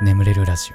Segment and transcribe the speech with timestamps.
[0.00, 0.70] 眠れるラジ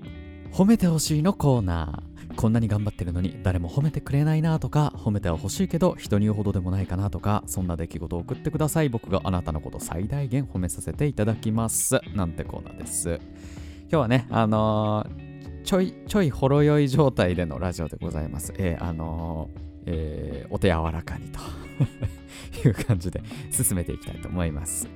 [0.00, 0.02] オ。
[0.50, 2.34] 褒めてほしいのコーナー。
[2.34, 8.88] こんなに頑張ってるのに誰も褒めてくれないなとか褒めては欲しいけど人に言うほどでもないかなとかそんな出来事を送ってください。
[8.88, 12.00] 僕があなたのこと最大限褒めさせていただきます。
[12.16, 13.20] なんてコーナーです。
[13.82, 18.52] 今日はねあのー、ちょいちょいほろ酔い状態でのラジオでございます。
[18.58, 21.38] えー、あのー、えー、お手柔らかにと。
[22.64, 24.88] いう感じで進めていきたいと思います。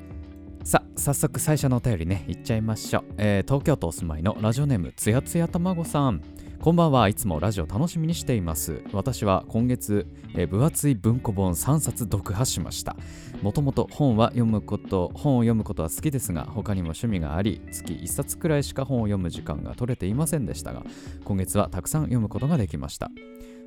[0.67, 3.05] さあ、早速最初のお便りね、いっちゃいましょう。
[3.19, 6.21] えー、東京都お住まいのラジオネームつやつやたまごさん。
[6.61, 8.83] こんばんはいつもラジオ楽しみにしています。
[8.93, 12.97] 私は今月、えー、分厚い文庫本3冊読破しました。
[13.43, 20.83] もともと本は読むこと、本を読むことは好きですが、他にも趣味があり、月1冊くらいしか本を読む時間が取れていませんでしたが、
[21.25, 23.09] 今月はたくさん読むことができました。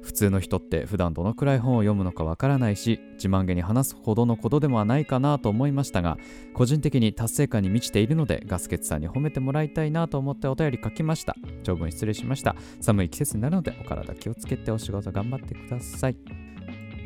[0.01, 6.17] 普通の人って普段どのくらい本を読むのかわからないし自慢げに話すほどのことでもないかなと思いましたが
[6.53, 11.35] 個人的に達成感に満ちているのでガスケツさんに褒めてもらいたいなと思ってお便り書きました。
[11.63, 12.55] 長文失礼しました。
[12.81, 16.15] 寒い季節になるのでお体気をつけてお仕事頑張ってください。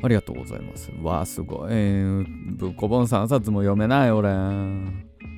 [0.04, 0.92] ありがとうございます。
[1.02, 4.34] わあすごい、えー、文庫本3冊も読めない俺。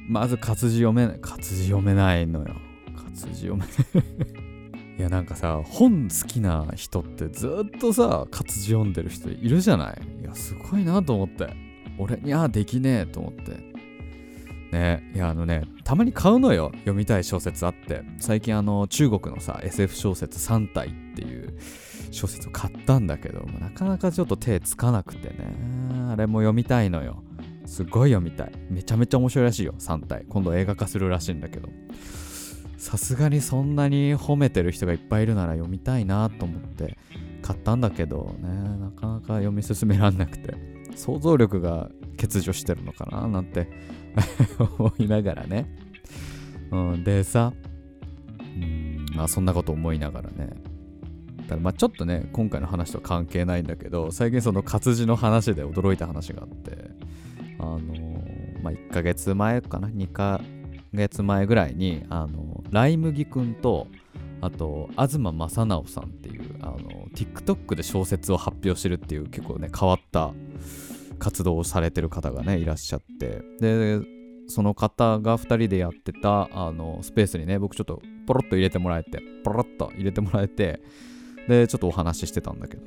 [0.08, 1.19] まず活字読めない。
[1.22, 2.56] 活字読めないのよ。
[2.95, 4.55] 活字読めない。
[4.98, 10.22] いやなんかさ本好きな人ってずっとさ活字読んでる人いるじゃない？
[10.22, 11.50] いやすごいなと思って。
[11.98, 13.76] 俺にゃできねえと思って。
[14.72, 18.04] ねいやあのねたまに買うのよ読みたい小説あって。
[18.20, 21.58] 最近あの中国のさ SF 小説3体っていう
[22.12, 25.54] 小説を買ったんだけどなかなかちょっと手つかなくてね。
[26.09, 27.22] あれも読みたいのよ。
[27.66, 28.52] すごい読みたい。
[28.70, 30.26] めちゃめちゃ面白いらしいよ3体。
[30.30, 31.68] 今度映画化するらしいんだけど。
[32.78, 36.98] さすがにそんなに褒めてる人がいっぱいいるなら読みたいなと思って
[37.42, 40.56] 買ったんだけどねなかなか読み進めらんなくて
[40.96, 43.70] 想像力が欠如してるのかななんて
[44.78, 45.70] 思いながらね、
[46.72, 47.53] うん、でさ
[49.16, 50.50] まあそんなこと思いながらね。
[51.47, 56.90] だまあちょっとね今回の話とは関係ないんだけど最近その活字の話で驚いた話があって
[57.59, 60.42] あのー、まあ1ヶ月前かな2か
[60.95, 63.88] 月前ぐらいにあのライ麦くんと
[64.41, 66.78] あと東正直さんっていうあの
[67.16, 70.33] TikTok で小説を発表してるっていう結構ね変わった
[71.19, 73.41] 活動をされてる方がねいらっしゃって。
[73.59, 74.00] で
[74.47, 80.81] その方が2人でやってたあのスペースにね僕ちょっとポロッと入れてもらえてポロッと入れてもらえて
[81.47, 82.83] でちょっとお話ししてたんだけど。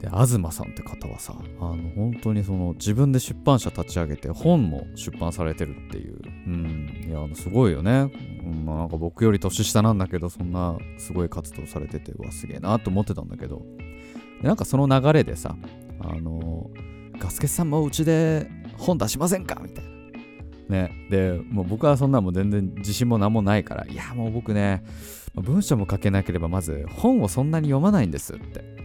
[0.00, 7.04] で東さんって方はさあの本当にその自分で出版社立ち上げて本も出版されてるっていううん。
[7.08, 8.10] いやあのすごいよね、
[8.44, 13.62] うんまあ、なんか僕より年下なんだけどそんなすごい活動されててうわすげえなと思ってたんだけど。
[14.40, 15.56] でなんかその流れでさ
[16.00, 16.70] あの
[17.18, 18.48] ガスケさんもうちで
[18.78, 19.60] 本出しませんか？
[19.62, 19.90] みたいな。
[20.68, 24.84] ね、でもう僕はそんなもう全然自信も何もないからいやもう僕ね
[25.34, 28.80] 文章も書けなければまず本をそんなに読まないんですって。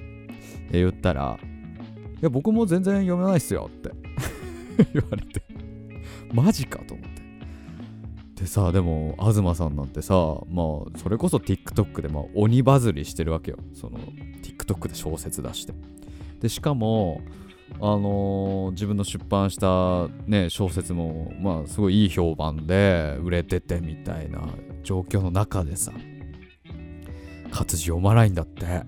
[0.71, 3.91] 言ったら、いや、僕も全然読めないっすよって。
[4.93, 5.43] 言われて。
[6.33, 7.04] マジかと思って。
[8.35, 10.15] でさ、でも、東さんなんてさ、
[10.49, 10.63] ま
[10.93, 13.57] あ、それこそ TikTok で、ま、鬼バズりしてるわけよ。
[13.73, 13.97] その、
[14.43, 15.73] TikTok で小説出して。
[16.41, 17.21] で、しかも、
[17.75, 24.41] あのー、自分の出版した、ね、小説も、まあ、すごいいい評判で売れててみたいな
[24.83, 25.93] 状況の中でさ、
[27.51, 28.83] 活字読まないんだって。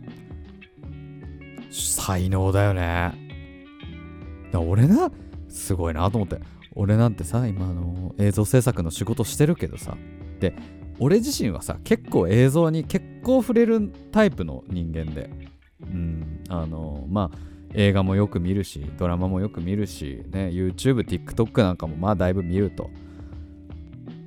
[1.72, 3.14] 才能だよね。
[4.52, 5.10] だ俺な、
[5.48, 6.40] すごいなと思って。
[6.80, 9.98] 俺なんてさ、今あの映像制作の仕事してるけどさ。
[10.40, 10.54] で、
[11.00, 15.30] 俺自身はさ、結構映像に結構触れるタイプの人間で。
[15.82, 17.38] うん、あの、まあ、
[17.74, 22.92] 映画もよく見るし、ドラマもよく見るし、ね、YouTube、TikTok なんかもまあだいぶ見ると。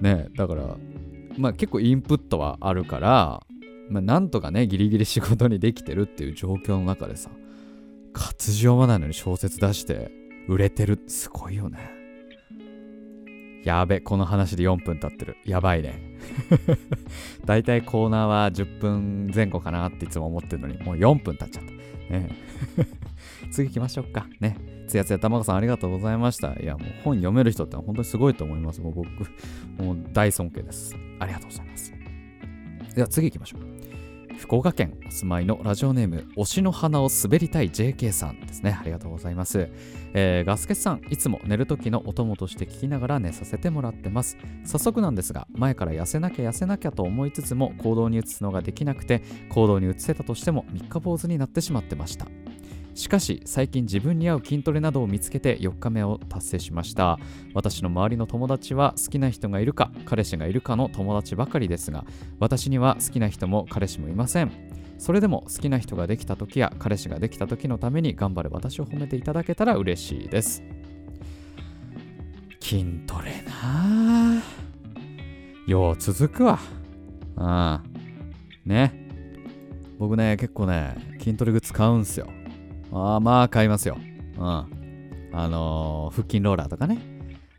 [0.01, 0.77] ね、だから、
[1.39, 3.47] まあ結構インプットはあるから、
[3.89, 7.31] まあ、なんとかね、ギリギリ仕事にできてるっていう状況の中でさ、
[8.13, 10.11] 活字読まないのに小説出して
[10.49, 12.00] 売れてるすごいよね。
[13.65, 15.37] やべ、この話で4分経ってる。
[15.45, 16.19] やばいね。
[17.45, 21.71] だいたいコーナーは10分前後かなっていつも思ってるのに、もう4分経っちゃった。
[22.13, 22.29] ね、
[23.53, 24.27] 次行きましょうか。
[24.41, 24.57] ね。
[24.89, 26.55] つやつやたまごさんありがとうございました。
[26.61, 28.81] いや、もう本読める人って本当にすごいと思います。
[28.81, 29.09] もう僕、
[29.79, 30.97] もう大尊敬です。
[31.19, 31.93] ありがとうございます。
[32.95, 33.80] では次行きましょう。
[34.41, 38.77] 福岡県お住まいのラジオネーム推しの花を滑りたい JK さんですね。
[38.81, 39.69] ありがとうございます、
[40.15, 44.39] えー、ガスケさんいつも寝る時のお供として聞きながら寝させてもらってます。
[44.65, 52.27] 早速なんですが前から痩せなきゃ痩せなきゃと思いつつも行動に移すのができなくて行動に移せたとしても三日坊主になってしまってました。
[53.01, 57.19] しかし最近自分に合う筋トレなどを見つけて4日目を達成しました。
[57.55, 62.05] 私の周りの友達は好きな人がいるか彼氏がいるかの友達ばかりですが
[62.41, 64.53] 私には好きな人も彼氏もいません。
[64.99, 70.63] それでも好きな人ができた時や彼氏ができた時のために頑張る私を褒めていただけたら嬉しいです。
[72.61, 74.43] 筋トレな
[75.67, 76.59] よう続くわ。
[77.39, 77.81] うん
[78.67, 78.93] ね。
[79.99, 82.29] 僕ね結構ね筋トレグッズ買うんすよ。
[82.93, 83.99] ああまあ買いますよ。
[84.39, 84.45] うん。
[85.33, 86.99] あのー、腹筋ローラーとかね。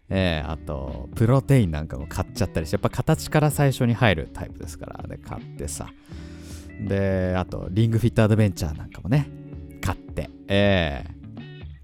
[0.09, 5.87] えー、あとプロテインなんかも買っちゃったりしてやっぱ形から最初に入るタイプですからで買ってさ。
[6.85, 9.29] であとリングフィットアドベンチャーなんかもね。
[9.81, 10.29] 買って。
[10.47, 11.11] ええ。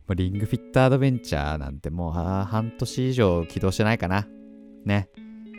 [0.10, 4.28] ーリングフィットアドベンチャーなんてもう半年以上起動してないかな。
[4.86, 5.10] ね。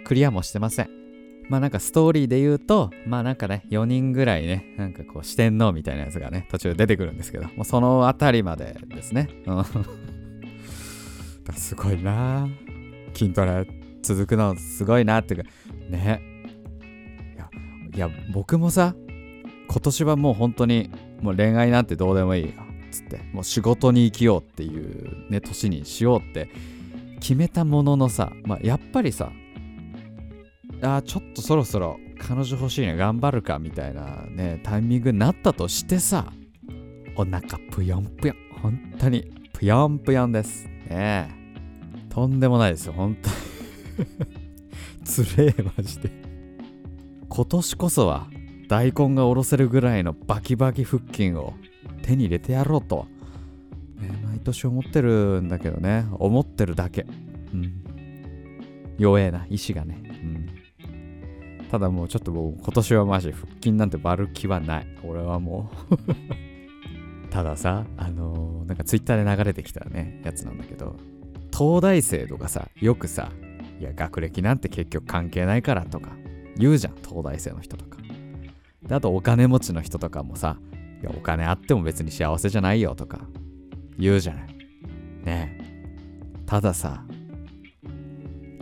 [0.05, 0.98] クリアもしてません。
[1.49, 9.29] まあなんかストーリーで言うと、まあなんかね、4人ぐらいね、なんかこう四天王みたいなやつがね、途中出てくるんですけど、もうそのあたりまでですね。
[9.47, 9.65] うん。
[11.55, 12.47] すごいな
[13.15, 13.67] 筋トレ
[14.03, 15.51] 続くのすごいなっていうか、
[15.89, 16.21] ね。
[17.35, 17.51] いや、
[17.95, 18.95] いや僕もさ、
[19.69, 20.91] 今年はもう本当に
[21.21, 22.53] もう恋愛なんてどうでもいいよ。
[22.91, 26.51] つってもう仕事に生きようっていうね年にしようって
[27.21, 29.31] 決めたもののさ、まあ、やっぱりさ
[30.83, 36.33] あちょっとそろそろ彼女欲しいね頑張るかみたいなねタイミングになったとしてさ
[37.17, 37.41] お腹
[37.73, 38.37] ぷよんぷよん。
[38.63, 40.67] 本当にぷよんぷよんです。
[40.89, 41.37] ね
[42.09, 43.37] とんでもないですよ本当に。
[45.05, 46.11] つれえマジで。
[47.29, 48.29] 今年こそは
[48.69, 51.55] 大根がおろせるぐらいのバキバキ腹筋を
[52.03, 53.07] 手に入れてやろうと、
[54.01, 56.07] ね、毎年思ってるんだけどね。
[56.13, 57.05] 思ってるだけ、
[57.53, 57.83] うん、
[58.97, 60.08] 弱えな意志がね、
[61.71, 65.97] ただもうちょっともう今年はマジ腹筋なんてバる気はない俺はもう
[67.31, 70.97] たださあのー、なんかツイッターで流れてきたねやつなんだけど
[71.53, 73.31] 東大生とかさよくさ
[73.79, 76.11] いや学歴なんて結局関係ないからとか
[76.57, 77.99] 言うじゃん東大生の人とか
[78.83, 80.59] であとお金持ちの人とかもさ
[81.01, 83.21] いや、お金あっても別に幸せじゃないよとか
[83.99, 84.49] 言うじゃない。
[85.25, 85.59] ね。
[86.47, 87.05] たださ、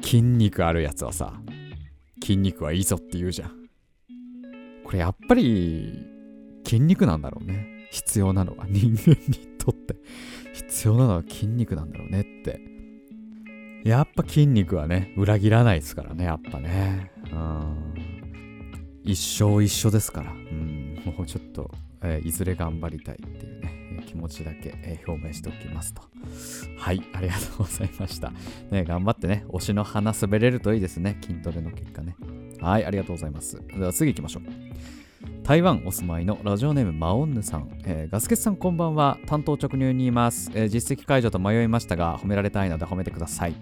[0.02, 1.40] 筋肉あるやつはさ、
[2.26, 3.50] 筋肉はいいぞって言うじゃん。
[4.84, 6.04] これやっぱり
[6.64, 7.86] 筋肉なんだろうね。
[7.92, 9.94] 必要なのは人間にとって
[10.52, 12.60] 必要なのは筋肉なんだろうねって。
[13.84, 17.12] やっぱ筋肉はね、裏切らないですからね、やっぱね。
[17.30, 17.94] うん。
[19.04, 20.32] 一生一緒ですから。
[20.32, 21.00] うん。
[21.04, 21.70] もうちょっと
[22.02, 23.85] えー、いずれ頑張りたいっていうね、
[24.16, 26.02] 気持ちだけ、えー、表明しておきますと。
[26.78, 28.32] はい、ありがとうございました。
[28.70, 32.16] ね、頑張ってね、推しの花滑れるといいですね、筋トレの結果ね。
[32.60, 33.60] はい、ありがとうございます。
[33.66, 34.42] では次行きましょう。
[35.42, 43.54] 台湾お住まいのラジオネームマオンヌさん、えー、ガスケツさんこんばんは担当直入にいます、えー、実績解除と迷いましたが褒められたいので褒めてください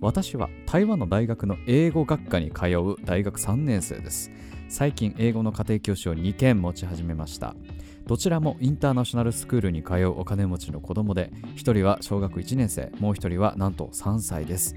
[0.00, 4.30] 私は台湾の大学の英語学科に通う大学3年生です
[4.68, 7.56] 最近英語の家庭教師を2件持ち始めました
[8.06, 14.76] どちらもインターナショナルスクールに通うお金持ちの子供で1人は小学1年生もう1人はなんと3歳です。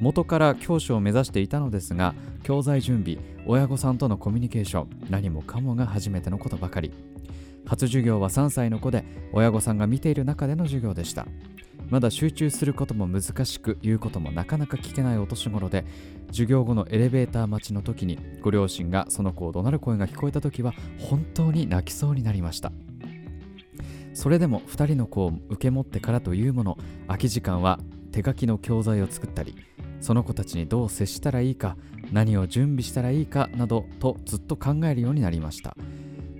[0.00, 6.92] 元から教師を目指していたのですが教材準備親御さんとのコミュニケーション何もかもが初めてのことばかり。
[7.66, 11.26] 初授業は3歳の子で親御さんが見ている中での授業でした。
[11.88, 15.84] まだ集中することも難しく言うこともなかなか聞けないお年頃で
[16.28, 22.72] 授業後のエレベーター待ちの時にご両親がその子を怒鳴る声が聞こえた時は本当に泣きそうになりました。
[24.16, 27.78] それでも2人の子を受け持ってからというもの空き時間は
[28.12, 29.54] 手書きの教材を作ったり
[30.00, 31.76] その子たちにどう接したらいいか
[32.12, 35.76] 何を準備したらいいかなどとずっと考えるようになりました。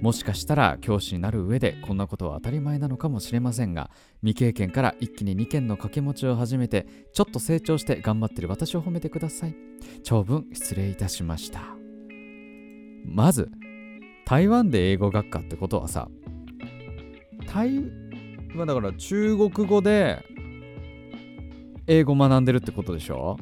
[0.01, 9.57] もしかしたら教師になる上でこんなことは当たり前なのかもしれませんが未経験から一気に2件の掛け持ちを始めてちょっと成長して頑張ってる私を褒めてください。
[10.03, 11.61] 長文失礼いたしました。
[13.05, 13.51] まず
[14.27, 16.09] 台湾で英語学科ってことはさ
[17.53, 17.83] 台
[18.55, 20.25] はだから中国語で
[21.87, 23.37] 英語学んでるってことでしょ？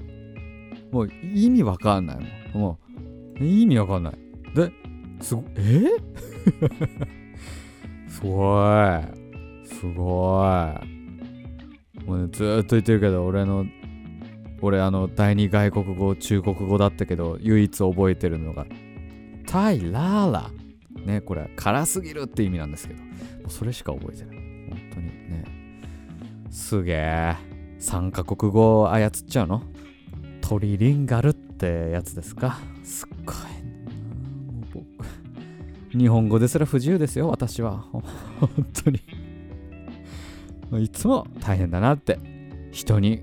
[0.93, 2.19] もう意味わかんない
[2.55, 2.61] もん。
[2.61, 2.79] も
[3.41, 4.15] う意味わかんない。
[4.55, 4.71] で
[5.25, 5.85] すごえ？
[8.09, 9.67] すごい。
[9.67, 10.45] すご
[12.03, 12.05] い。
[12.07, 13.65] もう、ね、ずっと言ってるけど俺の
[14.61, 18.67] 俺あの第二外国語中国語だったけど唯一覚えてるのが
[19.47, 20.51] タイラーラ。
[21.07, 23.03] ねこれ辛すぎるって意味なんですけど。
[23.03, 23.09] も
[23.49, 24.37] うそれしか覚えてない。
[24.71, 25.45] 本当にね。
[26.51, 27.37] すげえ
[27.81, 29.63] 3カ国語操っちゃうの？
[30.41, 32.59] トリリンガルってやつですか？
[32.83, 33.37] すっごい
[35.97, 37.85] 日本語ですら不自由ですよ、私は。
[37.93, 38.03] 本
[38.85, 39.01] 当に。
[40.83, 42.19] いつも大変だなって。
[42.73, 43.23] 人に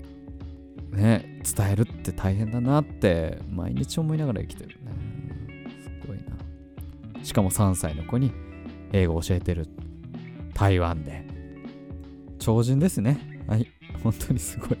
[0.92, 4.78] ね伝えるって大変だなって毎日思いながら生きてる。
[4.82, 4.92] ね。
[5.82, 7.24] すごいな。
[7.24, 8.32] しかも3歳の子に
[8.92, 9.68] 英語を教えてる。
[10.54, 11.26] 台湾で。
[12.38, 13.44] 超人ですね。
[13.46, 13.66] はい。
[14.02, 14.78] 本当にすごい。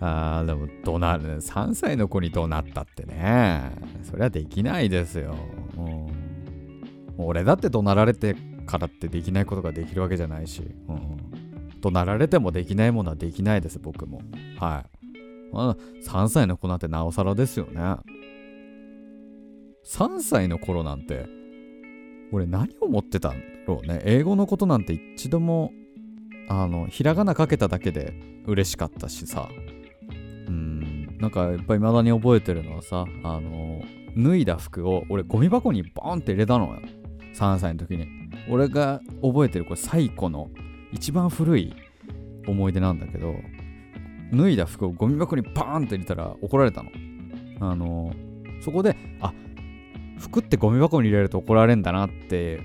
[0.00, 3.70] あーでも怒鳴る3歳の子に怒鳴ったってね。
[4.02, 5.36] そりゃできないですよ、
[5.76, 8.34] うん、俺だって怒鳴られて
[8.66, 14.22] からってできないことができるわけじゃないし、うん、怒鳴られてもできないものはできないです僕も。
[14.58, 15.00] はい。
[15.52, 15.76] あ、
[16.06, 17.96] 3歳の子なんてなおさらですよね。
[19.86, 21.26] 3歳の頃なんて
[22.32, 24.00] 俺何を思ってたんだろうね。
[24.04, 25.72] 英語のことなんて一度も
[26.48, 28.14] あのひらがなかけただけで
[28.46, 29.48] 嬉しかったしさ。
[31.20, 33.82] なんかやっぱり未だに覚えてるのはさあの
[34.16, 36.80] 脱いだ服を俺ゴミ箱にボーンって入れたのよ。
[37.34, 38.06] 3歳の時に。
[38.48, 40.50] 俺が覚えてるこれ最古の
[40.92, 41.74] 一番古い
[42.46, 43.34] 思い出なんだけど
[44.32, 46.90] 脱いだ服をゴミ箱にバーンって入れたら怒られたの。
[47.60, 48.12] あの
[48.62, 49.32] そこであ
[50.18, 52.60] 服ってゴミ箱に入れると怒られんだなって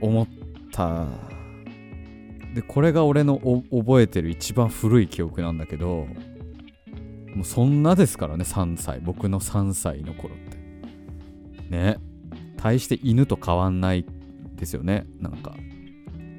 [0.00, 0.28] 思っ
[0.72, 1.06] た。
[2.54, 3.40] でこれが俺の
[3.72, 6.06] 覚えてる一番古い記憶なんだけど
[7.34, 9.00] もうそんなですからね3歳。
[9.00, 11.70] 僕の3歳の頃って。
[11.70, 11.98] ね。
[12.56, 14.06] 対して犬と変わんない
[14.56, 15.06] ですよね。
[15.20, 15.54] なんか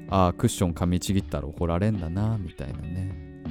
[0.08, 3.42] ああクッション噛みちぎったら怒られんだなみたいなね、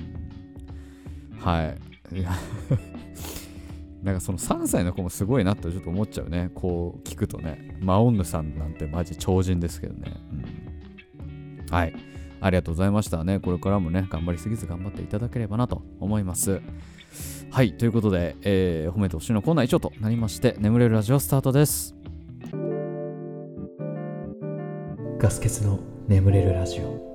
[1.40, 1.74] は
[2.12, 2.18] い。
[2.20, 2.32] い や
[4.04, 6.52] なんかその3歳の子もすごいなってちょっと思っちゃうね。
[6.54, 7.78] こう聞くとね。
[7.82, 10.12] マオンヌさんなんてマジ超人ですけどね、
[11.20, 11.94] うん、はい。
[12.42, 13.40] ありがとうございましたね。
[13.40, 16.62] これからもね頑張りすぎず頑張っていただければなと思います。
[17.52, 21.96] はい、ということで、えー、褒めてほしいのコーナー以上となりまして、眠れるラジオスタートです。
[25.18, 27.06] ガス欠の眠れるラジオ。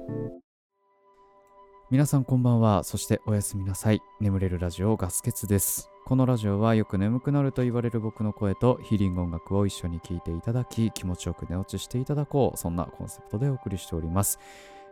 [1.90, 4.00] 皆さんこんばんは、そしておやすみなさい。
[4.20, 5.90] 眠れるラジオガス欠です。
[6.06, 14.38] このラジオはよく眠くなると言われる僕の声とヒーリング音楽を一緒に聴いていただき、気持ちよく寝落ちしていただこう、そんなコンセプトでお送りしております。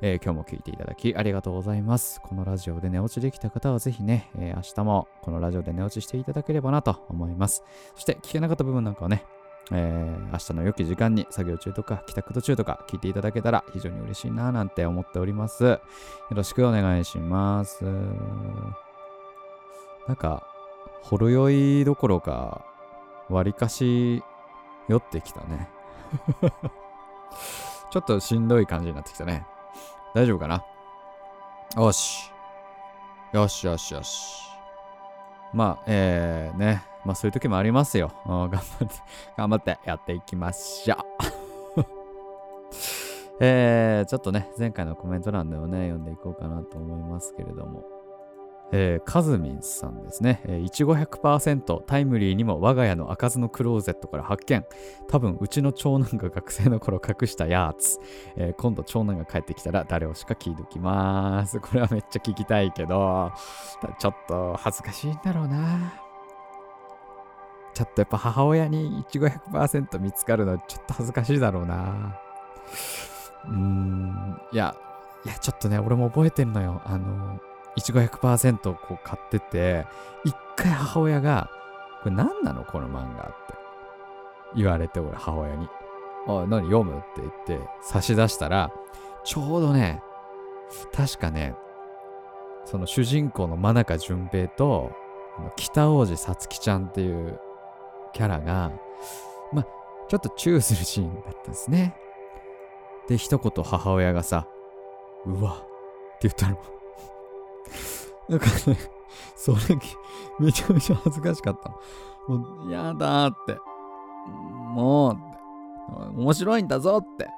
[0.01, 2.21] えー、今日も聞いていただきありがとうございます。
[2.21, 7.65] このラジオで寝落ちできた方はぜひね、えー、明日もこのラジオで寝落ちしていただければなと思います。
[7.95, 9.25] そして聞けなかった部分なんかはね、
[9.73, 15.65] えー、明日の良き時間に作業中とか帰宅途中とか聞いていただけたら非常に嬉しいななんて思っております。
[15.65, 15.81] よ
[16.31, 17.85] ろしくお願いします。
[20.07, 20.47] なんか、
[21.03, 21.51] ほろ酔
[21.81, 22.65] いどころか、
[23.29, 24.23] わりかし
[24.89, 25.69] 酔ってきたね。
[27.91, 29.47] ちょっとしんどい感じになってきたね。
[30.15, 30.65] 大丈夫かな？
[31.77, 32.31] よし。
[33.33, 34.43] よしよしよし。
[35.53, 36.83] まあ、えー、ね。
[37.05, 38.13] まあそういう時もありますよ。
[38.27, 38.87] 頑張って、
[39.37, 40.99] 頑張ってやっていきましょう。
[43.41, 47.98] えー、ちょっとね、前回のコメント欄でもね、読んでいこうかなと思いますけれども。
[48.71, 50.43] えー、カズミンさんですね。
[50.63, 54.65] いちご100%タイムリーにも我が家の開かずのクローゼットから発見。
[55.09, 57.99] 多分うちの長男が学生の頃隠したやつ。
[58.37, 61.61] えー、今度長男が帰ってきたら誰をしか聞いときます。
[61.61, 63.33] これはめっちゃ聞きたいけど、
[63.99, 65.95] ちょっと恥ずかしいんだろうな。
[67.73, 72.19] ちょっとやっぱ母親にいちご100%見つかるのちょっと恥ずかしいだろうな。
[73.47, 74.75] うーん、いや、
[75.25, 76.83] いや、ちょっとね、俺も覚えてんのよ。
[76.85, 77.39] あの、
[77.79, 79.87] いちご100%こう買ってて、
[80.25, 81.49] 一回母親が、
[82.03, 82.65] これ何なの？
[82.65, 83.55] この漫画って
[84.57, 85.69] 言われて、俺母親に。
[86.27, 86.65] あ、何？
[86.65, 86.99] 読む？
[86.99, 88.73] って言って差し出したら、
[89.25, 90.03] ちょうどね、
[90.93, 91.55] 確かね、
[92.65, 94.91] その主人公の真中淳平と、
[95.57, 97.39] 北王子さつきちゃんっていう
[98.13, 98.73] キャラが、
[99.53, 99.67] まあ、
[100.09, 101.95] ちょっとチューするシーンだったんですね。
[103.09, 104.49] で、一言母親がさ、
[105.27, 105.57] うわっ
[106.19, 106.59] て言ったの。
[108.29, 108.77] なんかね、
[109.37, 109.59] それ、
[110.39, 111.71] めちゃめちゃ恥ずかしかった
[112.29, 112.39] の。
[112.39, 113.59] もう、やだーって。
[114.27, 117.29] もう、面白いんだぞって。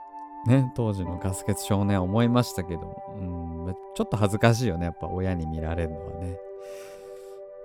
[0.46, 6.38] ね、当時のガス欠少年思いましたけど、うん、ちょっと恥ずかしいよね、やっぱ親に見られるのはね。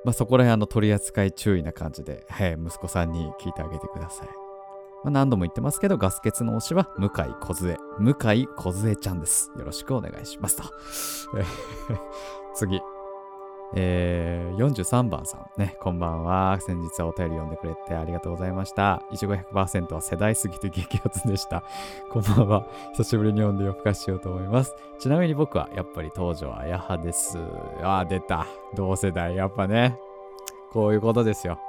[0.04, 4.28] まあ、そこら辺あの取り扱い注意な感じで、はい、息子さんに聞いてあげてください。
[5.04, 7.78] まあ、何度も言ってますけど、ガス欠の推しは向井梢。
[8.00, 9.52] 向井梢ちゃんです。
[9.58, 10.64] よろしくお願いしますと。
[12.56, 12.82] 次。
[13.74, 16.58] えー、43番さんね、こんばんは。
[16.62, 19.04] 先日はお便り読んでくれてありがとうございました。
[19.12, 21.64] いちご100%は世代すぎて激アツでした。
[22.10, 22.68] こんばんは。
[22.94, 24.74] 久しぶりに読んで夜更かししようと思います。
[25.00, 27.38] ちなみに僕はやっぱり東條綾葉です。
[27.84, 28.46] ああ、出た。
[28.76, 29.36] 同世代。
[29.36, 30.00] やっぱね。
[30.72, 31.60] こういうことですよ。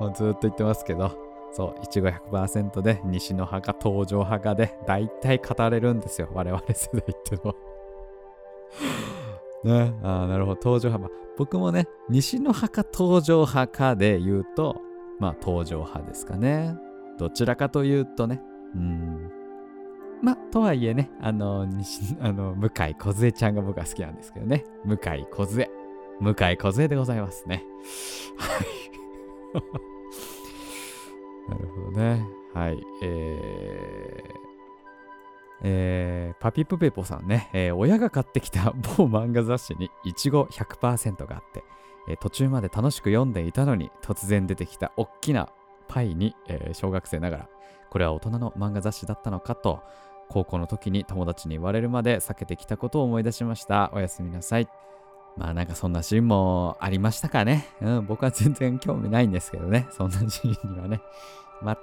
[0.00, 1.12] もうずっと言ってますけど。
[1.52, 6.28] そう、いちご100%で西の派か東条派かで大体語れるんですよ。
[6.32, 7.54] 我々世代ってのは。
[9.64, 10.98] ね、あなるほど、登場派。
[10.98, 14.82] まあ、僕もね、西の派か登場派かで言うと、
[15.18, 16.76] まあ、登場派ですかね。
[17.18, 18.42] どちらかというとね、
[18.74, 19.30] うん。
[20.22, 24.64] まあ、とはいえね、あの、西、あの、向井梢ちゃんが僕は好きなんですけどね。
[24.84, 25.70] 向井梢。
[26.20, 27.64] 向井梢でございますね。
[28.38, 28.66] はい。
[31.48, 32.26] なるほどね。
[32.54, 32.82] はい。
[33.02, 34.23] え、
[35.66, 41.64] えー、パピプペポさんね、えー、親が買ってきた某漫画雑誌にいちご100%があって、
[42.06, 45.48] えー、途中まで楽しく読んでいたのに突然出てきたおっきな
[45.88, 47.48] パイに、え小学生ながら
[47.90, 49.82] これは大人の漫画雑誌だったのかと
[50.28, 53.90] 高校の時に友達に言われるまで避けてきたことを思い出しました。
[53.94, 54.68] おやすみなさい。
[55.36, 57.68] まあなんかそんなシーンもありましたかね。
[57.80, 59.86] うん僕は全然興味ないんですけどね。
[59.90, 61.00] そんなシーンにはね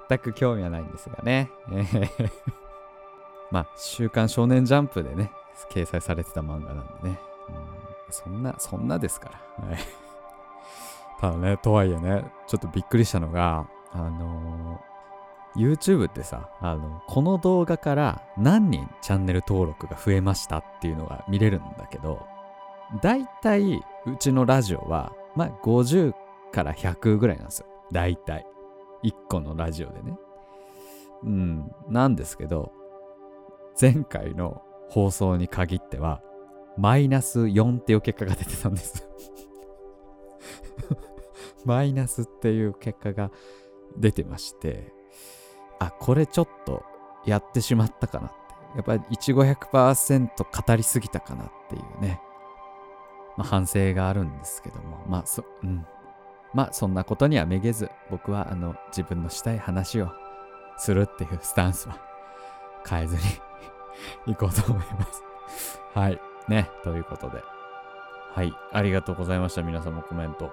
[0.10, 2.61] 全く興味はないんですがね、えー
[3.52, 5.32] まあ、週刊少年ジャンプでね、
[5.70, 7.20] 掲載されてた漫画なんでね。
[8.10, 9.68] そんな、そんなですから。
[9.68, 9.78] はい。
[11.20, 22.26] ただね、とはいえね、ちょっとびっくりしたのが、あのー、YouTube ってさ、あの、この動画から何人チャンネル登録が増えましたっていうのが見れるんだけど、
[23.02, 26.14] だいたいうちのラジオは、まあ、50
[26.52, 27.66] から100ぐらいなんですよ。
[27.92, 28.46] だいたい。
[29.04, 30.18] 1個のラジオでね。
[31.24, 32.72] うん、なんですけど、
[33.82, 36.22] 前回の放送に限っては、
[36.78, 39.10] マイナス4っていう結果が出てたんです
[41.66, 43.32] マイナスっていう結果が
[43.98, 44.94] 出てまして、
[45.80, 46.84] あ、これちょっと
[47.26, 48.36] やってしまったかなって。
[48.76, 52.22] やっぱりいちご100%語りすぎたかなっていうね、
[53.36, 55.86] まあ、反省があるんですけども、まあそ、うん。
[56.54, 60.10] まあそんなことにはめげず、僕はあの自分のしたい話を
[60.78, 61.98] するっていうスタンスは
[62.88, 63.22] 変えずに
[64.26, 65.24] 行こうと思います
[65.94, 66.22] はい。
[66.48, 66.70] ね。
[66.84, 67.44] ということで。
[68.34, 68.54] はい。
[68.72, 69.62] ありがとうございました。
[69.62, 70.52] 皆さんもコメント。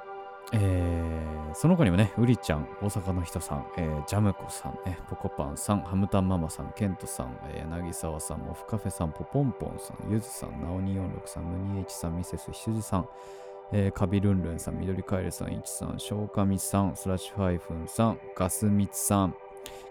[0.53, 13.09] えー、その他にもね、うりちゃん、大阪の人さん、えー、ジャムコさん、ね、ポコパンさん、ハムタンママさん、ケントさん、えー、柳沢さん、モフカフェさん、ポポンポンさん、ゆずさん、ナオニ46さん、ムニエイチさん、ミセス羊さん、
[13.73, 19.35] えー、カビルンルンさん、緑カエルさん、イチさん、ショウカミさん、スラッシュファイフンさん、ガスミツさん、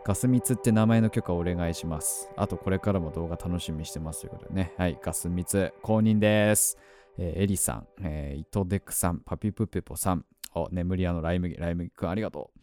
[0.05, 2.29] ガスミツって名前の許可をお願いします。
[2.37, 4.73] あと、これからも動画楽しみしてますということでね。
[4.77, 6.77] はい、ガスミツ公認です。
[7.17, 12.59] えー、エリさん、えー、イトデクさん、パピプペポさん、お、眠り屋のライ麦、ライ麦くんありがとう。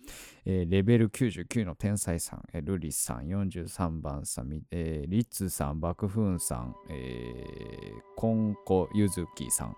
[0.46, 9.76] えー、レベル99の天才さん、えー、ルリさん、43番さん、えー、リッツさん、バクフーンさん、えー、コンコユズキさん、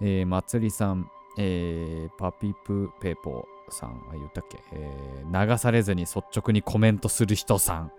[0.00, 7.92] えー、まつりさん、えー、パピプペポさん、言ったっけ、えー、流されずに率直にコメントする人さん。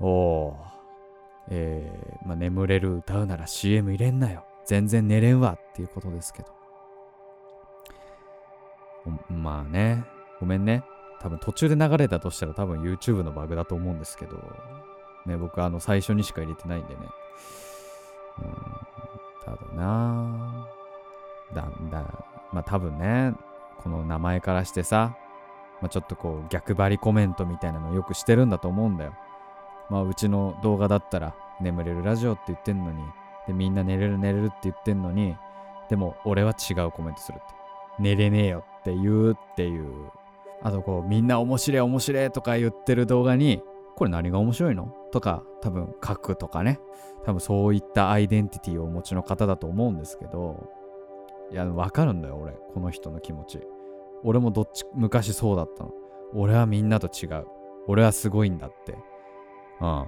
[0.00, 0.54] おー。
[1.50, 4.44] えー、まあ、眠れる歌うなら CM 入れんなよ。
[4.64, 6.48] 全然寝れんわっていうことですけど。
[9.28, 10.04] まあね、
[10.40, 10.82] ごめんね。
[11.20, 14.36] 多分途中で流れたとしたら多分 YouTube のバグだと思うんですけど、
[15.26, 17.00] ね、僕あの最初にしか入れてないんでね。
[18.38, 18.54] うん、
[19.44, 20.68] ただな
[21.54, 23.34] だ、だ、まあ多分ね、
[23.84, 25.16] この名前からしてさ、
[25.80, 29.14] まあ、ちょっとこう逆張りコメントみたいなのよくしてるんだと思うんだよ。
[29.90, 33.02] まあうちの動画だったら眠れるラジオって言ってんのに、
[33.46, 35.36] でみんな寝れる寝れるって言ってんのに、
[35.90, 37.54] でも俺は違うコメントするって。
[37.98, 40.10] 寝れねえよって言うっていう。
[40.62, 43.62] あとこうみんな面白い面白いとか言ってる動画に、
[43.96, 44.94] これ何が面白いの？
[45.12, 46.80] とか多分書くとかね。
[47.26, 50.68] 多分そういったアイデンティティをお持ちの方だと思うんですけど、
[51.52, 52.52] いや、わかるんだよ、俺。
[52.74, 53.60] この人の気持ち。
[54.24, 55.92] 俺もどっち、昔そうだったの。
[56.32, 57.46] 俺はみんなと違う。
[57.86, 58.96] 俺はすごいんだって。
[59.80, 60.06] うん。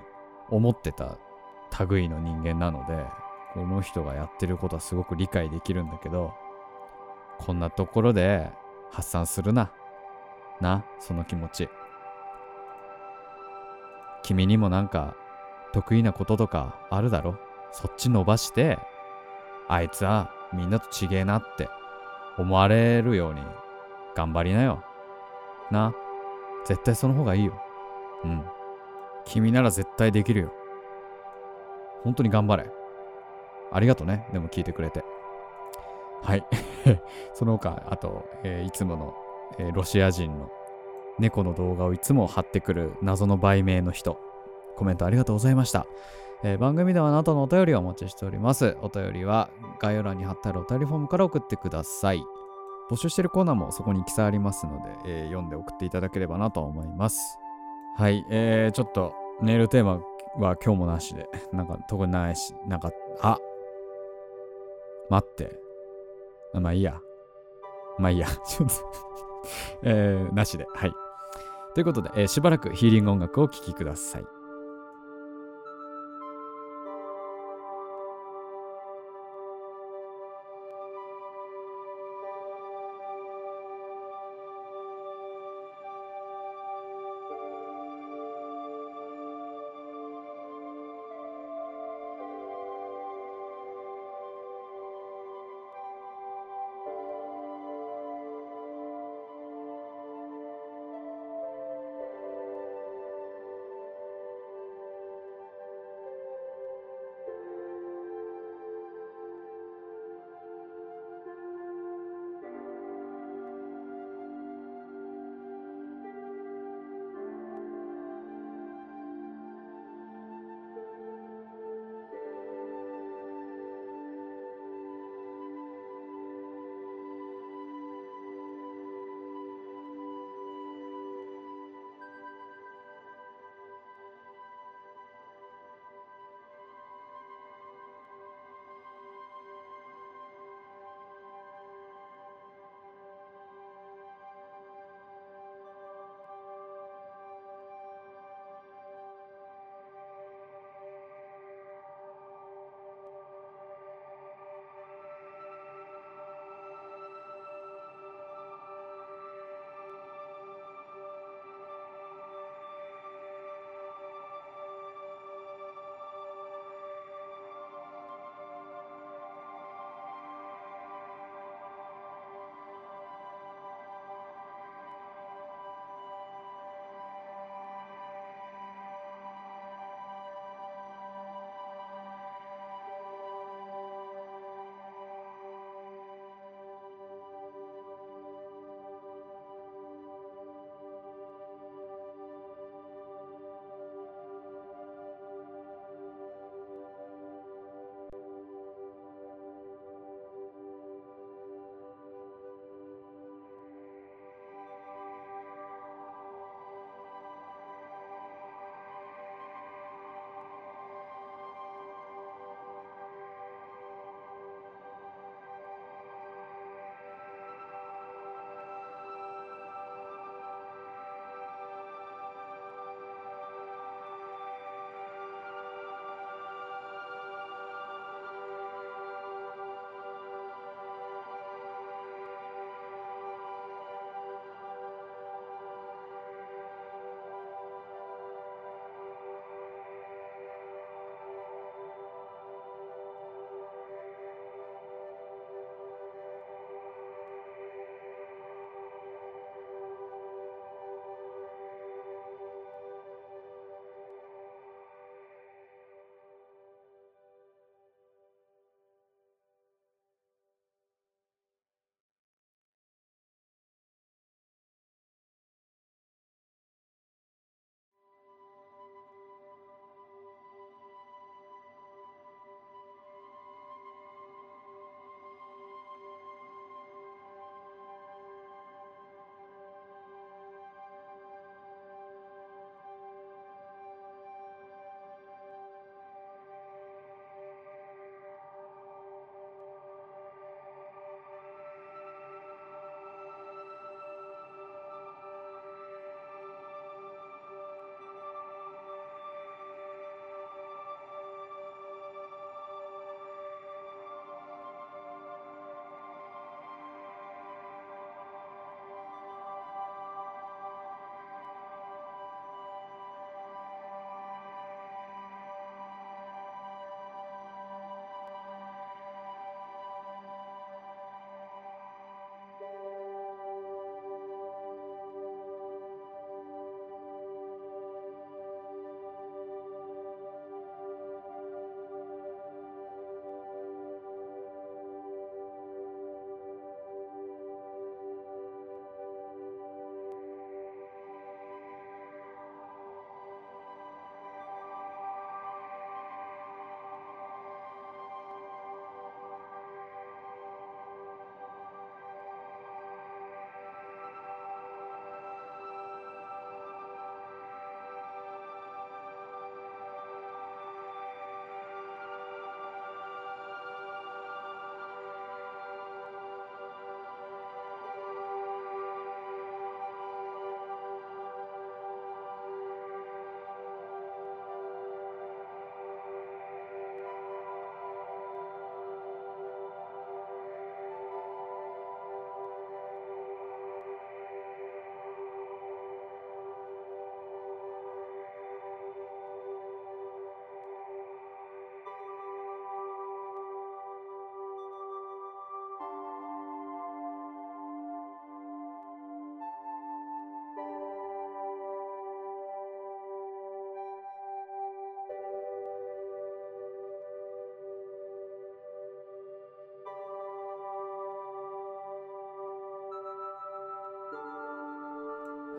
[0.48, 1.18] 思ってた
[1.88, 3.04] 類の人間なので、
[3.52, 6.32] この人がやってることはすごく理解できるんだけど、
[7.38, 8.50] こんなところで
[8.90, 9.70] 発散するな。
[10.60, 11.68] な、その気持ち。
[14.22, 15.14] 君にもなんか
[15.72, 17.36] 得意なこととかあるだろ？
[17.72, 18.78] そっち伸ばして、
[19.68, 21.68] あいつはみんなとちげえなって
[22.38, 23.42] 思われるように
[24.16, 24.82] 頑張りなよ。
[25.70, 25.94] な。
[26.64, 27.60] 絶対その方がいいよ。
[28.24, 28.44] うん。
[29.26, 30.52] 君なら絶対できるよ。
[32.02, 32.70] 本当に頑張れ。
[33.70, 34.26] ありがとね。
[34.32, 35.04] でも聞いてくれて。
[36.22, 36.44] はい。
[37.34, 39.14] その他、あと、えー、いつもの、
[39.58, 40.48] えー、ロシア人の
[41.18, 44.18] 猫の動画をいつも貼ってくる謎の売名の人。
[44.76, 45.86] コメントありがとうございました。
[46.42, 48.76] えー、番組ではあなたのお便りをお待ちしております。
[48.80, 52.22] お便りは概要欄に貼ってあるお便りフォームから送ってください。
[52.90, 57.38] 募集しているコーナーもそこに記載ありますので、えー、読んで送っていただければなと思います。
[57.96, 60.00] はい、えー、ちょっとメールテーマ
[60.38, 63.38] は今日もなしで、 なんか特にないし、なんか、あ
[65.10, 65.58] 待って。
[66.54, 67.00] まあいいや。
[67.98, 68.26] まあいいや。
[68.46, 68.74] ちょっと
[69.82, 70.66] えー、なしで。
[70.74, 70.92] はい。
[71.74, 74.35] ということで、えーしばらくヒーリング音楽をお聴きください。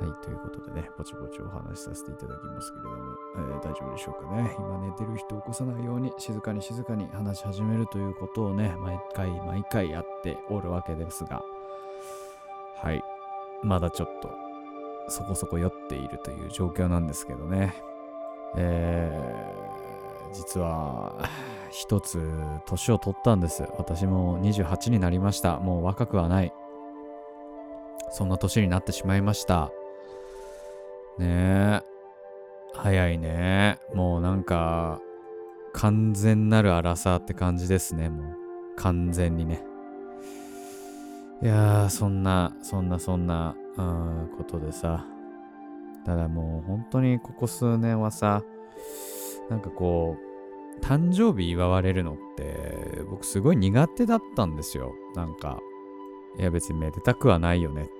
[0.07, 2.95] はい、ということでね、ぼちぼちお話しさせていただきますけれども、
[3.35, 4.55] えー、大丈夫でしょうかね。
[4.57, 11.43] 今寝てる人を起こさないように、静かに静かに話し始めるということをね、毎回毎回やっておるわけですが、
[12.77, 13.03] はい、
[13.63, 14.29] まだちょっと
[15.09, 17.75] そこそこ酔っているという状況なんですけどね。
[18.55, 21.17] えー、実は、
[21.69, 22.31] 一つ
[22.65, 23.67] 年を取ったんです。
[23.77, 25.59] 私も28になりました。
[25.59, 26.53] もう若くはない。
[28.09, 29.69] そんな年になってしまいました。
[31.19, 31.81] ねえ。
[32.73, 33.79] 早いね。
[33.93, 35.01] もうなんか、
[35.73, 38.35] 完全なる荒さって感じですね、もう。
[38.75, 39.63] 完全にね。
[41.41, 45.05] いやー、そんな、そんな、そんな、うん、ことでさ。
[46.05, 48.41] ただもう本当にここ数年はさ、
[49.49, 54.93] なんかこう、誕生日祝われるのって、僕すごい苦手だったんですよ。
[55.15, 55.59] なんか、
[56.39, 57.91] いや別にめでたくはないよねって、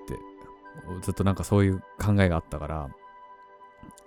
[1.02, 2.90] ずっとなんかそういう考えがあったから、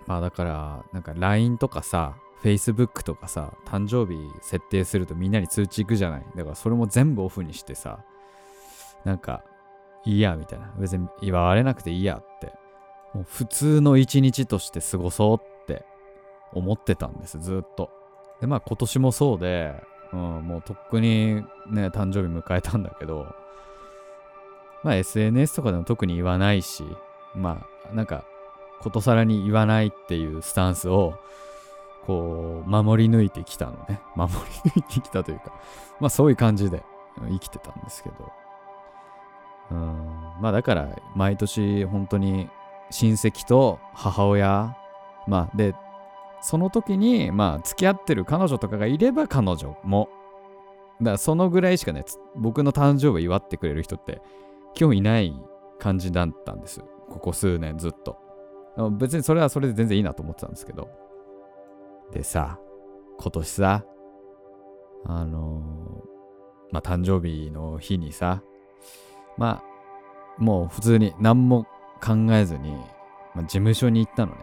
[0.07, 6.25] まあだから、なんか LINE とかさ、Facebook とかさ、誕生日設定するとみんなに通知行くじゃない。
[6.35, 8.03] だからそれも全部オフにしてさ、
[9.05, 9.43] なんか、
[10.05, 10.73] いいや、みたいな。
[10.79, 12.53] 別に祝われなくていいやって。
[13.13, 15.85] もう普通の一日として過ごそうって
[16.53, 17.91] 思ってたんです、ずっと。
[18.39, 19.75] で、まあ今年もそうで、
[20.13, 21.35] うん、もうとっくに
[21.69, 23.27] ね、誕生日迎えたんだけど、
[24.83, 26.83] まあ SNS とかでも特に言わないし、
[27.35, 28.25] まあなんか
[28.81, 31.13] ことさらに言わないっていうスタンスを
[32.05, 34.31] こう守り抜いてきたのね 守
[34.65, 35.53] り抜いてきたというか
[35.99, 36.83] まあそういう感じで
[37.29, 38.31] 生きてたんですけど
[39.71, 42.49] うんまあだから毎年本当に
[42.89, 44.75] 親戚と母親
[45.27, 45.75] まあで
[46.41, 50.09] その時にまあ付き合ってる彼女とかがいれば彼女も
[50.99, 52.03] だからそのぐらいしかね
[52.35, 54.21] 僕の誕生日祝ってくれる人って
[54.79, 55.33] 今日いない
[55.79, 56.81] 感じだったんです。
[57.09, 58.17] ここ数年ずっと。
[58.91, 60.89] 別にそれはそれで全然いいなと思ってたんですけど。
[62.11, 62.59] でさ、
[63.19, 63.85] 今年さ、
[65.05, 68.43] あのー、まあ、誕生日の日にさ、
[69.37, 69.63] ま
[70.37, 71.65] あ、もう普通に何も
[72.03, 72.71] 考えずに、
[73.33, 74.39] まあ、事務所に行ったのね。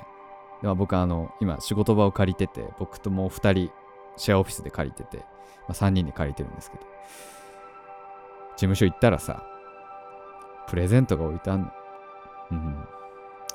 [0.60, 3.72] でまあ、僕あの、今仕事場を借りてて、僕ともう2人、
[4.16, 5.24] シェアオフィスで借りてて、ま
[5.68, 6.82] あ、3人で借りてるんですけど、
[8.52, 9.44] 事務所行ったらさ、
[10.66, 11.70] プレゼントが置いてあんの。
[12.50, 12.88] うん。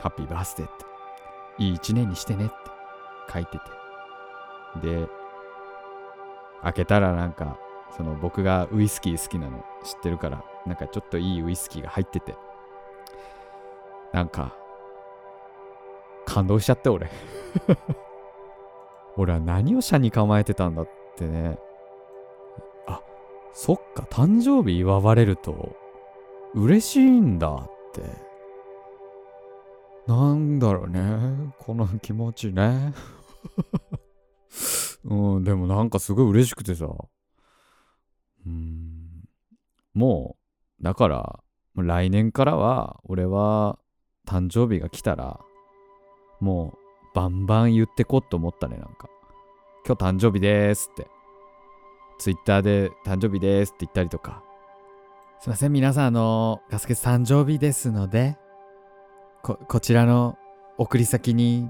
[0.04, 0.84] ハッピーバースデーって。
[1.60, 2.54] いい一年にしてねって
[3.32, 3.64] 書いてて。
[4.82, 5.08] で、
[6.62, 7.58] 開けたらなんか、
[7.96, 12.36] その僕がウイスキー好きなの知ってるから、なんかちょっといいウイスキーが入ってて。
[14.12, 14.54] なんか、
[16.26, 17.10] 感動しちゃって俺
[19.16, 21.58] 俺は何を社に構えてたんだってね。
[22.88, 23.02] あ、
[23.54, 25.74] そっか、誕生日祝われると、
[26.54, 28.33] 嬉しいんだって。
[30.08, 31.54] なんだろうね。
[31.60, 32.94] この気持ちね。
[35.06, 36.88] うん、でもなんかすごい嬉しくてさ。
[38.46, 39.24] うん。
[39.94, 40.38] も
[40.80, 41.40] う、だから、
[41.76, 43.80] 来年からは、俺は、
[44.28, 45.40] 誕生日が来たら、
[46.40, 49.10] もう、バンバン言ってこっと思ったね、なんか。
[49.86, 51.08] 今日誕生日でーすって。
[52.20, 54.44] ツイッターで誕生日でーすって言ったりとか。
[55.40, 58.38] すいません、皆さん、あの、ガスケツ誕生日ですので、
[59.44, 60.38] こ、こちらの
[60.78, 61.70] 送り先に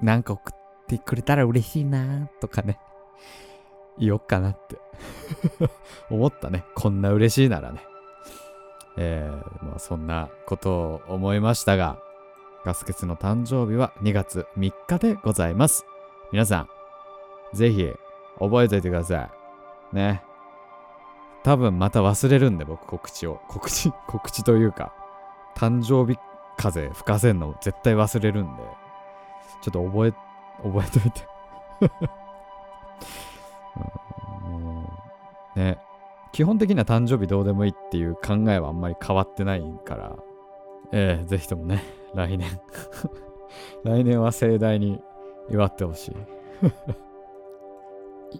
[0.00, 2.80] 何か送ってくれたら嬉しいなとかね、
[3.98, 4.78] 言おっかなって
[6.10, 6.64] 思ったね。
[6.74, 7.84] こんな嬉しいならね。
[8.96, 11.98] えー、まあそんなことを思いましたが、
[12.64, 15.84] ガスケツの誕生日は2月3日でございます。
[16.32, 16.68] 皆さん、
[17.56, 17.92] ぜひ
[18.38, 19.28] 覚えておいてくださ
[19.92, 19.96] い。
[19.96, 20.24] ね。
[21.42, 24.92] 多分また忘れるんで僕告知を告知 告知というか
[25.56, 26.18] 誕生日
[26.62, 28.62] 風吹かせんの絶対忘れるんで
[29.62, 30.12] ちょっと覚え
[30.62, 31.26] 覚えといて。
[34.46, 34.84] うん
[35.56, 35.78] ね。
[36.32, 40.16] 基本的には誕生日どうでもいいっていう考えはあんまり変わってないから。
[40.92, 41.82] ええー、ぜひともね
[42.14, 42.48] 来年。
[43.84, 45.02] 来年は盛大に
[45.50, 46.16] 祝ってほしい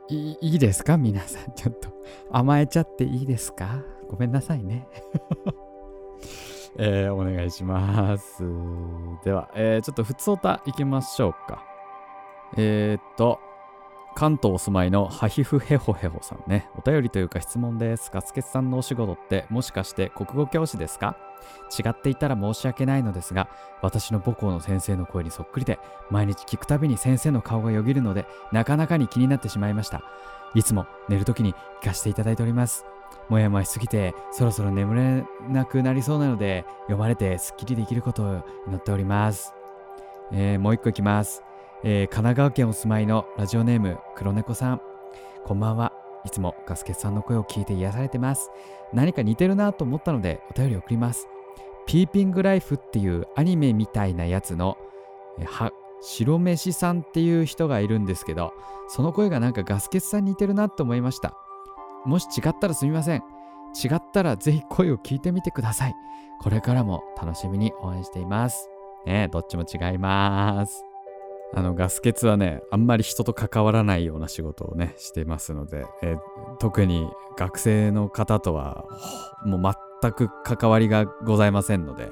[0.14, 0.96] いいいですか？
[0.96, 1.52] 皆さん。
[1.54, 1.88] ちょっと
[2.30, 3.82] 甘えちゃっていいですか？
[4.08, 4.86] ごめんなさいね。
[6.76, 8.42] えー、お願いします。
[9.24, 11.64] では、えー、ちょっとふつおたいきましょうか。
[12.56, 13.40] えー、っと、
[14.16, 16.68] 関東お住まいのハヒフヘホヘホさんね。
[16.76, 18.10] お便りというか質問です。
[18.12, 21.16] ガスケツさんのお仕事ってもしかして国語教師ですか？
[21.78, 23.48] 違っていたら申し訳ないのですが、
[23.82, 25.78] 私の母校の先生の声にそっくりで、
[26.10, 30.02] 毎日聞くたびに先生の顔がよぎるので、なかなかに気になってしまいました。
[30.54, 32.84] いつも寝るときに聞かせていただいております。
[33.28, 39.54] もやもやしすぎてそろそろ眠れなくなりそうなので読まれてすっきりできることを祈っております。
[40.32, 41.42] えーもう一個いきます、
[41.82, 44.80] えー神奈川県お住まいのラジオネーム黒猫さん。
[45.44, 45.92] こんばんは。
[46.24, 48.50] いつもガスケツさんの声を聞いて癒されてます。
[48.92, 51.28] 何か似てるなと思ったのでお便り送ります。
[51.86, 54.76] ピーピングライフっていうアニメみたいなやつの、
[55.38, 58.52] えは白飯さんっていう人がいるんですけど、
[58.88, 61.34] その声がなんかガスケツさんに似てるなと思いました。
[62.04, 63.22] もし違ったらすみません。
[63.82, 65.94] 違ったらぜひ声を聞いてみてください。
[66.40, 68.68] これからも楽しみに応援しています。
[69.06, 70.84] ねえどっちも違います。
[71.52, 76.16] あの、ガスケツはね、あんまり人と関わらないような仕事をね、してますので、え
[76.60, 78.84] 特に学生の方とは、
[79.44, 82.10] もう全く関わりがございませんので、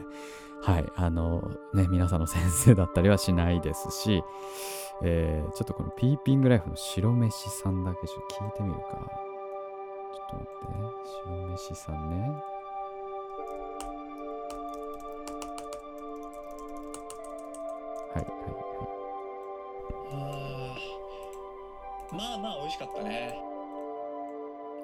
[0.62, 4.24] はい、あの、ね、皆さんの先生だったりはしないですし、
[5.02, 9.27] えーちょっとこのピーピングライフの白飯さんだけちょっと聞いてみるか。
[10.14, 10.68] ちょっと待って。
[11.24, 12.14] 白飯さんね。
[18.14, 18.56] はいはいは
[20.12, 23.38] あーまあまあ美味しかったね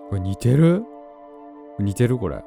[0.07, 0.11] い。
[0.11, 0.85] これ似てる？
[1.79, 2.43] 似てるこれ。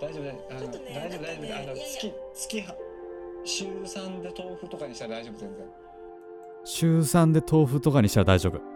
[0.00, 2.74] 大丈夫だあの、ちょっとね大丈夫大丈夫、なんかねいやいやあの月月は
[3.44, 5.66] 週3で豆腐とかにしたら大丈夫全然
[6.64, 8.71] 週3で豆腐とかにしたら大丈夫。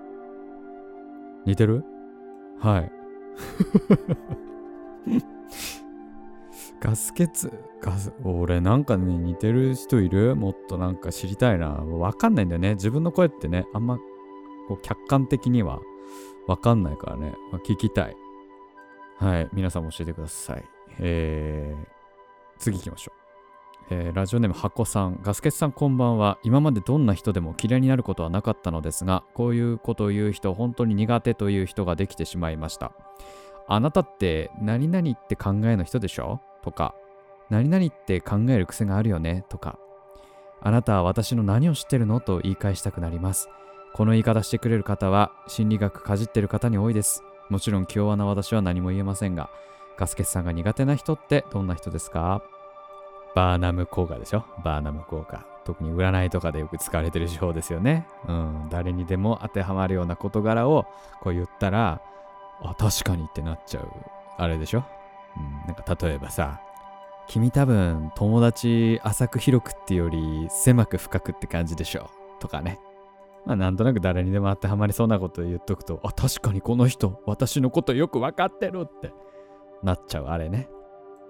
[1.47, 1.85] 似てる？
[2.61, 2.93] はい。
[6.81, 10.37] ガス欠ガス、俺なんかね、似てる人いる？
[10.37, 11.69] もっとなんか知りたいな。
[11.69, 12.75] わかんないんだよね。
[12.75, 13.99] 自分の声ってね、あんま
[14.69, 15.81] こう客観的には
[16.47, 17.35] わかんないからね。
[17.53, 18.17] まあ聞きたい。
[19.19, 19.49] はい。
[19.53, 20.65] 皆さんも教えてください。
[20.99, 21.87] えー、
[22.59, 23.26] 次行きましょう。
[23.88, 26.38] えーラジオネーム箱さん、ガスケツさんこんばんは。
[26.42, 32.90] 今までどんな人でも嫌いになることはなかったのですが、こういうことを言う人、本当に苦手という人ができてしまいました。
[33.68, 36.96] あなたって何々って考えの人でしょとか、
[37.49, 39.79] 何々って考える癖があるよねとか、
[40.61, 43.49] あなたは私の何を知ってるのと言い返したくなります。
[43.94, 47.22] この言い方してくれる方は心理学かじってる方に多いです。
[47.51, 49.49] もちろん気弱な私は何も言えませんが、
[49.96, 52.42] ガスケツさんが苦手な人ってどんな人ですか？
[53.37, 54.44] バーナム効果でしょ？
[54.64, 55.46] バーナム効果。
[55.66, 58.07] 特に占いとかでよく使われてる手法ですよね。
[58.27, 58.68] うん。
[58.70, 60.87] 誰にでも当てはまるような事柄を
[61.20, 62.01] こう言ったら、
[62.62, 63.88] あ、確かにってなっちゃう。
[64.38, 64.85] あれでしょ？
[65.37, 65.66] うん。
[65.66, 66.61] なんか例えばさ、
[67.29, 72.09] 君多分友達浅く広くってより狭く深くって感じでしょ？
[72.40, 72.79] とかね。
[73.44, 79.12] まあなんとなく誰にでも当てはまりそうなことを言っとくと、あ、確かにこの人、私のことよくわかってるって
[79.83, 80.70] なっちゃうあれね。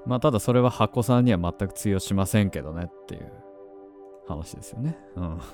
[0.06, 3.32] まあただそれは箱さんには全く通用しませんけどねっていう
[4.28, 4.98] 話ですよね。
[5.16, 5.40] うん。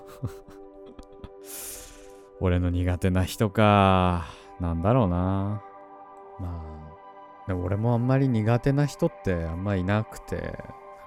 [2.40, 4.24] 俺の苦手な人か。
[4.60, 5.62] なんだろうな。
[6.38, 6.62] ま
[7.44, 10.58] あ、でも俺もあんまり苦手な人ってあんまいなくて、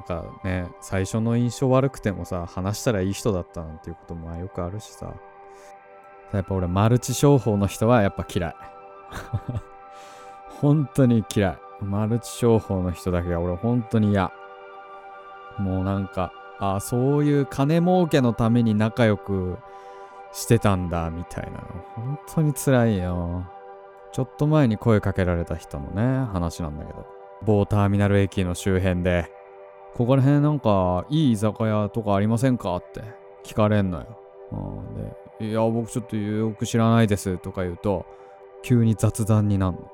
[0.09, 5.13] なんかね、最初の印象悪くてもさ、話したらいい人だったなんていうこともよくあるしさ。
[6.33, 8.55] やっぱ俺マルチ商法の人はやっぱ嫌い。
[10.59, 11.64] 本当に嫌い。
[11.85, 14.31] マルチ商法の人だけが俺本当に嫌。
[15.57, 19.57] もうなんか、あそういう金儲けのために仲良く
[20.31, 21.59] してたんだみたいなの。
[21.95, 23.45] 本当に辛いよ。
[24.11, 27.05] ちょっと前に声かけられた人のね、話なんだけど。
[27.43, 29.31] 某ターミナル駅の周辺で、
[29.95, 33.01] ここら辺なんかいい居酒屋とかありませんかって
[33.43, 34.19] 聞かれんのよ。
[34.51, 34.55] う
[34.91, 34.95] ん、
[35.39, 38.05] で、いや、僕ちょっとよく知らないですとか言うと、
[38.63, 39.91] 急に雑談になるの。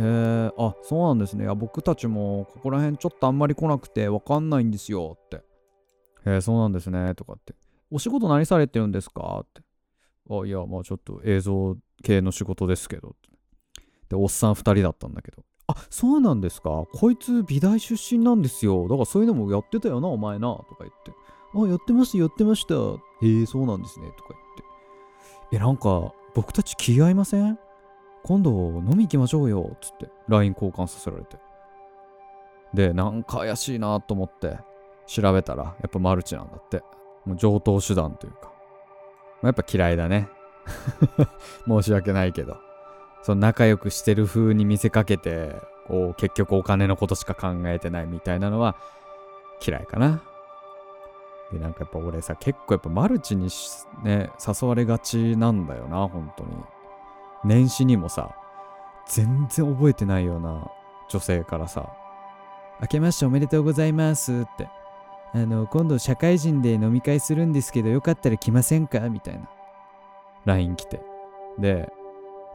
[0.00, 0.04] へ
[0.48, 1.44] えあそうなんですね。
[1.44, 5.36] いや僕たちもここら辺ちょっとあんまり来なくてわかんないんですよって。
[6.26, 7.54] へえそうなんですねとかって。
[7.90, 9.40] お仕事何されてるんですか？
[9.42, 9.62] って。
[10.30, 13.28] あいやまあちょっと映像系の仕事ですけどって。
[14.08, 15.44] でおっさん2人だったんだけど。
[15.66, 16.84] あそうなんですか。
[16.92, 18.82] こいつ美大出身なんですよ。
[18.88, 21.12] だからそういうのもやってたよなお前なとか言って。
[21.56, 22.74] あやってますやってました。
[22.74, 24.40] へえそうなんですねとか言っ
[25.50, 25.56] て。
[25.56, 27.58] えなんか僕たち気合いません？
[28.24, 31.36] 今度飲み行きましょうよっつって LINE 交換させられて。
[32.72, 34.58] でなんか怪しいなと思って
[35.06, 36.82] 調べたらやっぱマルチなんだって。
[37.24, 40.28] もう上等手段というか、まあ、やっぱ嫌いだね。
[41.66, 42.56] 申し訳ないけど。
[43.22, 45.56] その仲良くしてる風に見せかけて
[45.86, 48.76] こう結局お金のことしか考えてないみたいなのは
[49.66, 50.22] 嫌いかな。
[51.50, 53.48] でなんかやっぱ俺さ結構やっぱマルチに
[54.02, 56.50] ね誘われがちなんだよな本当に。
[57.44, 58.34] 年始にもさ
[59.06, 60.70] 全然覚えてないような
[61.08, 61.92] 女性からさ
[62.80, 64.68] 「明けましておめでとうございます」って
[65.34, 69.48] 「あの今度社会人で飲み会するんですけどよかったら来ませんか?」みたいな
[70.44, 71.00] LINE 来て。
[71.58, 71.92] で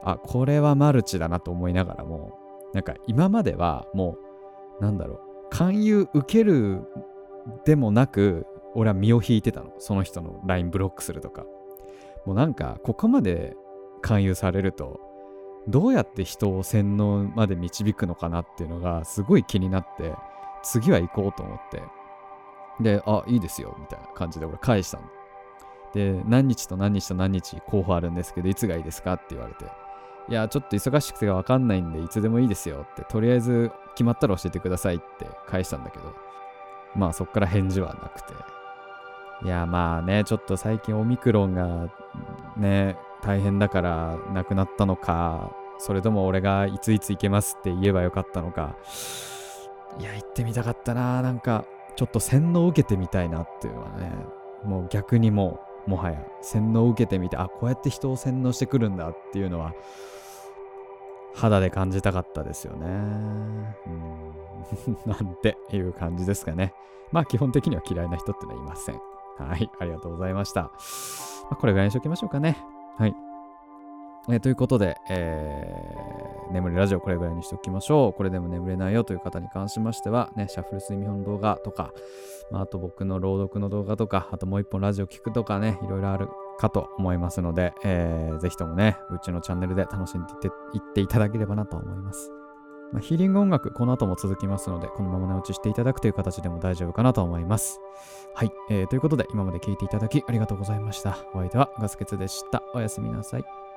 [0.03, 2.31] あこれはマルチだなと思いながらも
[2.73, 4.17] なんか今まではも
[4.79, 5.19] うなんだろう
[5.49, 6.89] 勧誘受ける
[7.65, 9.71] でもなく俺は身を引いてたの。
[9.79, 11.45] その人の LINE ブロックするとか。
[12.25, 13.55] もうなんかここまで
[13.99, 14.99] 勧誘されると
[15.67, 20.13] どうやって人を洗脳まで導くのかなっていうのがすごい気になって
[20.63, 21.81] 次は行こうと思って。
[22.81, 25.03] であいいですよみたいな感じで俺返したの。
[25.93, 29.65] で何日と何日と何日候補あるんですけどいつがいいですかって言われて。
[30.29, 36.13] いやちょっと忙しくて分かんないんでいつでもいいですよってとりあえず決まったら教えてくださいって返したんだけど。
[36.95, 38.33] まあそっから返事はなくて。
[39.43, 41.89] いやまあねちょっと最近オミクロンが
[42.57, 48.75] ね大変だから亡くなったのかそれとも俺がいついつ行けますって言えばよかったのか
[49.99, 51.65] いや行ってみたかったななんか
[51.95, 54.11] ちょっと洗脳を受けてみたいなっていうのはね
[54.63, 59.73] もう逆にもうもはや洗脳を受けてみてあこうやって人を洗脳してくるんだっていうのは
[61.33, 62.85] 肌で感じたかったですよね。
[62.87, 64.29] うん
[65.05, 66.73] なんていう感じですかね。
[67.11, 68.99] まあ基本的には嫌いな人ってのはいません。
[69.37, 70.63] はい、ありがとうございました。
[70.63, 70.69] ま
[71.51, 72.57] あ、これぐらいにしときましょうかね。
[72.99, 73.15] はい。
[74.29, 78.13] えー、ということで、えー、眠れラジオこれぐらいにしておきましょう。
[78.13, 81.93] これでも眠れないよという方に関しましては、ね、シャッフル睡眠本動画とか、
[82.51, 86.27] まあ、あと僕の朗読の動画とか、あともう一本ラジオ聞くとかね、いろいろある
[86.59, 90.33] かと思いますので、えー、ぜひともね、うちのチャンネルで楽しんで
[90.73, 92.38] いっていただければなと思います。
[92.91, 97.79] まあ、ヒーリング音楽、この後も続きますので、このまま寝落ちしていただくという形でも大丈夫かなと思います。
[98.33, 101.17] はい、えー、ということで、今まで聴いていただきありがとうございました。
[101.33, 102.63] お相手はガスケツでした。
[102.73, 103.68] おやすみなさい。